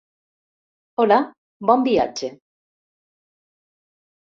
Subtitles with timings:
[1.03, 1.17] Hola,
[1.71, 2.31] bon viatge.